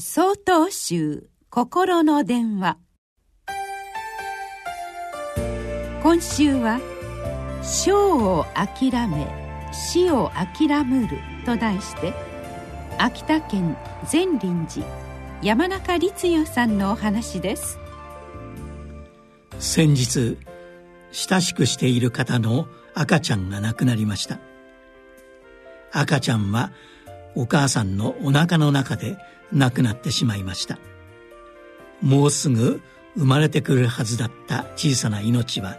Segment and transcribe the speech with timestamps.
[0.00, 2.78] 総統集心の電話。
[6.04, 6.78] 今週は
[7.64, 9.26] 「生を諦め
[9.72, 12.14] 死を諦むる」と題して
[12.96, 13.76] 秋田県
[14.06, 14.86] 善林寺
[15.42, 17.80] 山中律代さんのお話です。
[19.58, 20.38] 先日
[21.10, 24.38] 親しくしている方の赤ちゃんが亡くなりました。
[25.90, 26.70] 赤ちゃんは
[27.34, 29.18] お母さんのお腹の中で
[29.52, 30.78] 亡くなってしまいました。
[32.02, 32.80] もうすぐ
[33.16, 35.76] 生まれてくるはずだった小さな命は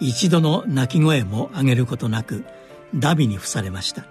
[0.00, 2.44] 一度の泣き声も上げることなく
[2.94, 4.06] ダビに付されました。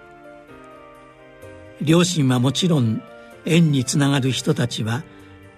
[1.80, 3.02] 両親はもちろん
[3.44, 5.02] 縁につながる人たちは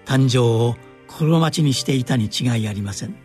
[0.05, 0.75] 誕生を
[1.07, 3.15] 心待ちにしていたに違いありません。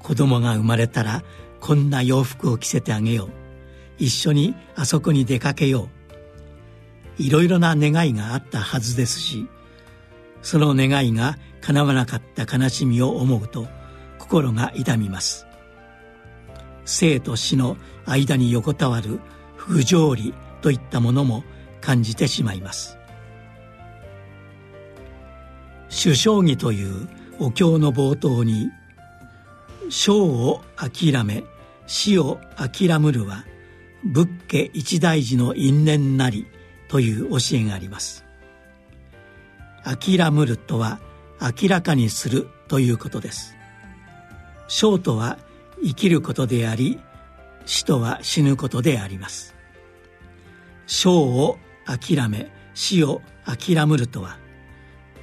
[0.00, 1.22] 子供が生まれたら
[1.60, 3.30] こんな洋服を着せてあげよう。
[3.98, 6.01] 一緒にあそこに出かけよう。
[7.18, 9.48] いろいろな願いがあったはずですし
[10.42, 13.68] その願いが叶わなかった悲しみを思うと
[14.18, 15.46] 心が痛みます。
[16.84, 19.20] 生と死の間に横たわる
[19.56, 21.44] 不条理といったものも
[21.80, 22.98] 感じてしまいます。
[25.90, 28.68] 首相義というお経の冒頭に
[29.90, 31.44] 「生を諦め
[31.86, 33.44] 死を諦むるは
[34.04, 36.46] 仏家一大事の因縁なり」
[36.92, 38.22] という教えがあります。
[39.82, 41.00] 諦むるとは
[41.40, 43.56] 明らかにするということです。
[44.68, 45.38] 生とは
[45.82, 47.00] 生きることであり
[47.64, 49.54] 死とは死ぬことであります。
[50.86, 54.36] 生を諦め死を諦むるとは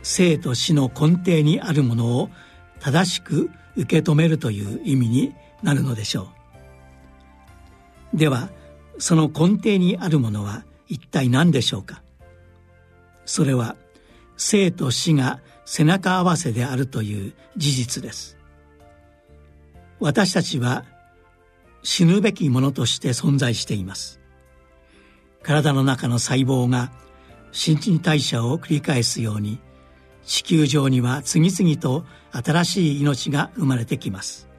[0.01, 2.31] 生と死の根底にあるものを
[2.79, 6.29] 正しく受け止めるという意味になるのでしょ
[8.15, 8.17] う。
[8.17, 8.49] では
[8.97, 12.01] その根底にあるものは一体何でしょうか？
[13.25, 13.77] それは
[14.35, 18.37] 生と死が背中合わせであるという事実です。
[19.99, 20.83] 私たちは
[21.83, 24.19] 死ぬべきものとして存在しています。
[25.43, 26.91] 体の中の細胞が
[27.51, 29.59] 新陳代謝を繰り返すように
[30.25, 34.49] 地球上には次々と新しい命が生まれてきます。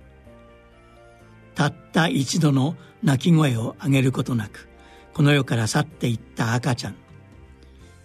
[1.54, 4.69] たった一度の鳴き声を上げることなく
[5.14, 6.96] この世から去っていった赤ちゃん。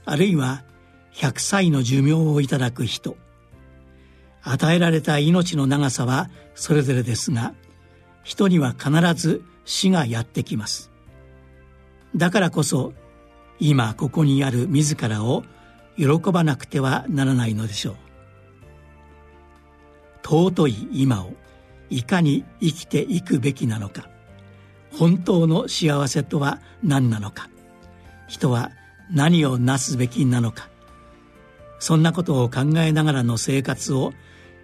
[0.05, 0.63] あるいは
[1.13, 3.17] 100歳の寿命をいただく人。
[4.43, 7.55] 与えられた命の長さはそれぞれですが
[8.23, 10.91] 人には必ず死がやってきます。
[12.15, 12.93] だからこそ
[13.59, 15.43] 今ここにある自らを
[15.97, 17.95] 喜ばなくてはならないのでしょう。
[20.23, 21.33] 尊い今を
[21.89, 24.09] いかに生きていくべきなのか。
[24.97, 27.49] 本当の幸せとは何なのか。
[28.27, 28.71] 人は
[29.11, 30.69] 何をなすべきなのか。
[31.79, 34.13] そんなことを考えながらの生活を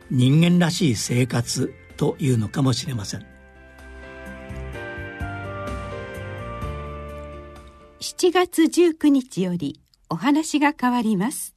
[0.10, 3.26] 人間らしい生活というのかもしれません。
[8.00, 11.56] 7月19日よりお話が変わります。